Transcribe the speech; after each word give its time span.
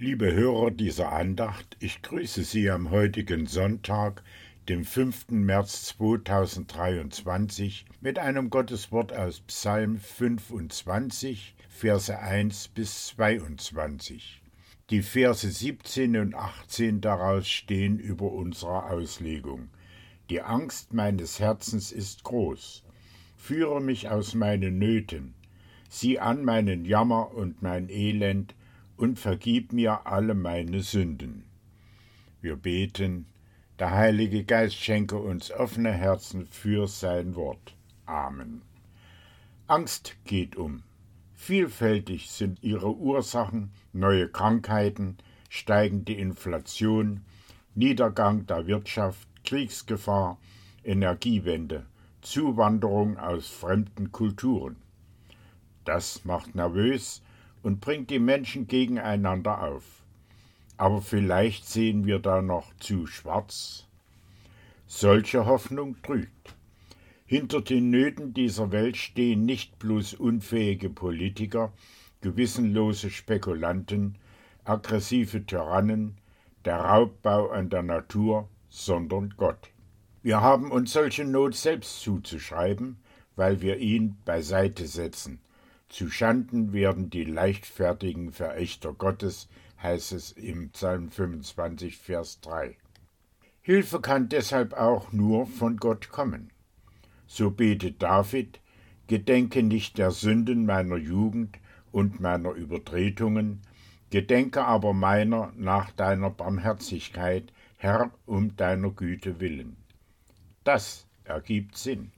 Liebe 0.00 0.32
Hörer 0.32 0.70
dieser 0.70 1.10
Andacht, 1.10 1.76
ich 1.80 2.02
grüße 2.02 2.44
Sie 2.44 2.70
am 2.70 2.92
heutigen 2.92 3.48
Sonntag, 3.48 4.22
dem 4.68 4.84
5. 4.84 5.30
März 5.30 5.86
2023, 5.86 7.84
mit 8.00 8.20
einem 8.20 8.48
Gotteswort 8.48 9.12
aus 9.12 9.40
Psalm 9.40 9.98
25, 9.98 11.56
Verse 11.68 12.16
1 12.16 12.68
bis 12.68 13.08
22. 13.08 14.40
Die 14.90 15.02
Verse 15.02 15.50
17 15.50 16.16
und 16.16 16.36
18 16.36 17.00
daraus 17.00 17.48
stehen 17.48 17.98
über 17.98 18.30
unserer 18.30 18.92
Auslegung. 18.92 19.68
Die 20.30 20.42
Angst 20.42 20.94
meines 20.94 21.40
Herzens 21.40 21.90
ist 21.90 22.22
groß. 22.22 22.84
Führe 23.36 23.80
mich 23.80 24.08
aus 24.08 24.36
meinen 24.36 24.78
Nöten. 24.78 25.34
Sieh 25.88 26.20
an 26.20 26.44
meinen 26.44 26.84
Jammer 26.84 27.34
und 27.34 27.62
mein 27.62 27.88
Elend 27.88 28.54
und 28.98 29.18
vergib 29.18 29.72
mir 29.72 30.06
alle 30.06 30.34
meine 30.34 30.82
Sünden. 30.82 31.44
Wir 32.42 32.56
beten, 32.56 33.26
der 33.78 33.92
Heilige 33.92 34.44
Geist 34.44 34.76
schenke 34.76 35.16
uns 35.16 35.52
offene 35.52 35.92
Herzen 35.92 36.46
für 36.46 36.88
sein 36.88 37.36
Wort. 37.36 37.76
Amen. 38.06 38.62
Angst 39.68 40.16
geht 40.24 40.56
um. 40.56 40.82
Vielfältig 41.34 42.30
sind 42.30 42.62
ihre 42.62 42.96
Ursachen 42.96 43.70
neue 43.92 44.28
Krankheiten, 44.28 45.16
steigende 45.48 46.14
Inflation, 46.14 47.20
Niedergang 47.76 48.46
der 48.46 48.66
Wirtschaft, 48.66 49.28
Kriegsgefahr, 49.44 50.38
Energiewende, 50.82 51.86
Zuwanderung 52.20 53.16
aus 53.16 53.46
fremden 53.46 54.10
Kulturen. 54.10 54.76
Das 55.84 56.24
macht 56.24 56.56
nervös 56.56 57.22
und 57.68 57.82
bringt 57.82 58.08
die 58.08 58.18
Menschen 58.18 58.66
gegeneinander 58.66 59.62
auf. 59.62 59.84
Aber 60.78 61.02
vielleicht 61.02 61.66
sehen 61.66 62.06
wir 62.06 62.18
da 62.18 62.40
noch 62.40 62.74
zu 62.78 63.06
schwarz. 63.06 63.86
Solche 64.86 65.44
Hoffnung 65.44 66.00
trügt. 66.02 66.56
Hinter 67.26 67.60
den 67.60 67.90
Nöten 67.90 68.32
dieser 68.32 68.72
Welt 68.72 68.96
stehen 68.96 69.44
nicht 69.44 69.78
bloß 69.78 70.14
unfähige 70.14 70.88
Politiker, 70.88 71.74
gewissenlose 72.22 73.10
Spekulanten, 73.10 74.16
aggressive 74.64 75.44
Tyrannen, 75.44 76.16
der 76.64 76.78
Raubbau 76.78 77.50
an 77.50 77.68
der 77.68 77.82
Natur, 77.82 78.48
sondern 78.70 79.34
Gott. 79.36 79.68
Wir 80.22 80.40
haben 80.40 80.70
uns 80.70 80.94
solche 80.94 81.26
Not 81.26 81.54
selbst 81.54 82.00
zuzuschreiben, 82.00 82.96
weil 83.36 83.60
wir 83.60 83.76
ihn 83.76 84.16
beiseite 84.24 84.86
setzen, 84.86 85.38
zu 85.88 86.10
Schanden 86.10 86.72
werden 86.72 87.10
die 87.10 87.24
leichtfertigen 87.24 88.30
Verächter 88.32 88.92
Gottes, 88.92 89.48
heißt 89.82 90.12
es 90.12 90.32
im 90.32 90.70
Psalm 90.70 91.10
25, 91.10 91.96
Vers 91.96 92.40
3. 92.40 92.76
Hilfe 93.62 94.00
kann 94.00 94.28
deshalb 94.28 94.74
auch 94.74 95.12
nur 95.12 95.46
von 95.46 95.76
Gott 95.76 96.10
kommen. 96.10 96.50
So 97.26 97.50
betet 97.50 98.02
David, 98.02 98.60
Gedenke 99.06 99.62
nicht 99.62 99.98
der 99.98 100.10
Sünden 100.10 100.66
meiner 100.66 100.96
Jugend 100.96 101.58
und 101.92 102.20
meiner 102.20 102.52
Übertretungen, 102.52 103.62
gedenke 104.10 104.64
aber 104.64 104.92
meiner 104.92 105.52
nach 105.56 105.90
deiner 105.92 106.30
Barmherzigkeit, 106.30 107.52
Herr, 107.76 108.10
um 108.26 108.56
deiner 108.56 108.90
Güte 108.90 109.40
willen. 109.40 109.76
Das 110.64 111.06
ergibt 111.24 111.76
Sinn. 111.76 112.12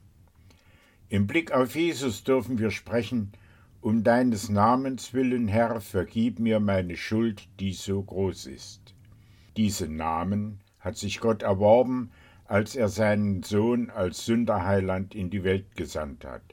Im 1.09 1.27
Blick 1.27 1.51
auf 1.51 1.75
Jesus 1.75 2.23
dürfen 2.23 2.57
wir 2.57 2.71
sprechen, 2.71 3.33
um 3.81 4.03
deines 4.03 4.47
Namens 4.47 5.13
willen, 5.13 5.47
Herr, 5.47 5.81
vergib 5.81 6.39
mir 6.39 6.59
meine 6.59 6.95
Schuld, 6.95 7.47
die 7.59 7.73
so 7.73 8.01
groß 8.03 8.45
ist. 8.45 8.93
Diesen 9.57 9.95
Namen 9.95 10.59
hat 10.79 10.97
sich 10.97 11.19
Gott 11.19 11.41
erworben, 11.41 12.11
als 12.45 12.75
er 12.75 12.89
seinen 12.89 13.43
Sohn 13.43 13.89
als 13.89 14.25
Sünderheiland 14.25 15.15
in 15.15 15.29
die 15.31 15.43
Welt 15.43 15.75
gesandt 15.75 16.25
hat. 16.25 16.43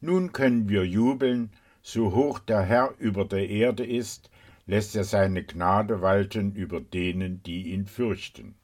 Nun 0.00 0.32
können 0.32 0.68
wir 0.68 0.84
jubeln, 0.84 1.50
so 1.80 2.14
hoch 2.14 2.38
der 2.38 2.62
Herr 2.62 2.94
über 2.98 3.24
der 3.24 3.48
Erde 3.48 3.86
ist, 3.86 4.30
lässt 4.66 4.94
er 4.94 5.04
seine 5.04 5.44
Gnade 5.44 6.02
walten 6.02 6.52
über 6.52 6.80
denen, 6.80 7.42
die 7.42 7.72
ihn 7.72 7.86
fürchten. 7.86 8.54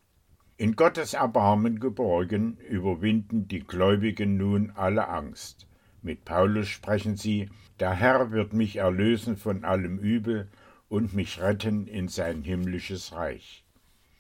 In 0.59 0.77
Gottes 0.77 1.15
Erbarmen 1.15 1.81
geborgen, 1.81 2.59
überwinden 2.69 3.49
die 3.49 3.61
Gläubigen 3.61 4.37
nun 4.37 4.71
alle 4.75 5.09
Angst. 5.09 5.67
Mit 6.05 6.27
Paulus 6.27 6.69
sprechen 6.69 7.17
sie, 7.17 7.49
der 7.81 7.95
Herr 7.95 8.31
wird 8.31 8.53
mich 8.53 8.77
erlösen 8.77 9.39
von 9.39 9.65
allem 9.65 9.99
Übel 9.99 10.49
und 10.91 11.15
mich 11.15 11.41
retten 11.41 11.87
in 11.87 12.09
sein 12.09 12.43
himmlisches 12.43 13.15
Reich. 13.15 13.65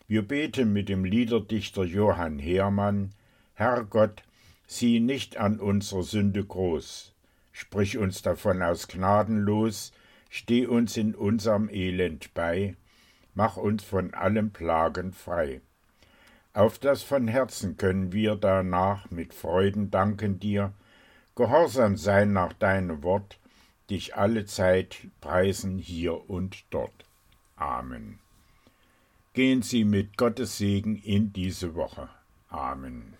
Wir 0.08 0.22
beten 0.26 0.72
mit 0.72 0.88
dem 0.88 1.04
Liederdichter 1.04 1.84
Johann 1.84 2.38
Heermann, 2.38 3.10
Herr 3.52 3.84
Gott, 3.84 4.22
sieh 4.66 4.98
nicht 4.98 5.36
an 5.36 5.60
unserer 5.60 6.04
Sünde 6.04 6.42
groß, 6.42 7.12
sprich 7.52 7.98
uns 7.98 8.22
davon 8.22 8.62
aus 8.62 8.88
Gnaden 8.88 9.40
los, 9.40 9.92
steh 10.30 10.66
uns 10.66 10.96
in 10.96 11.14
unserem 11.14 11.68
Elend 11.68 12.32
bei, 12.32 12.76
mach 13.34 13.58
uns 13.58 13.84
von 13.84 14.14
allen 14.14 14.52
Plagen 14.52 15.12
frei. 15.12 15.60
Auf 16.54 16.78
das 16.78 17.02
von 17.02 17.28
Herzen 17.28 17.76
können 17.76 18.10
wir 18.10 18.36
danach 18.36 19.10
mit 19.10 19.34
Freuden 19.34 19.90
danken 19.90 20.40
dir, 20.40 20.72
gehorsam 21.34 21.96
sein 21.96 22.32
nach 22.32 22.52
deinem 22.52 23.02
Wort, 23.02 23.38
dich 23.90 24.16
alle 24.16 24.46
Zeit 24.46 25.08
preisen 25.20 25.78
hier 25.78 26.28
und 26.30 26.64
dort. 26.70 27.04
Amen. 27.56 28.18
Gehen 29.32 29.62
Sie 29.62 29.84
mit 29.84 30.16
Gottes 30.16 30.58
Segen 30.58 30.96
in 30.96 31.32
diese 31.32 31.74
Woche. 31.74 32.08
Amen. 32.48 33.16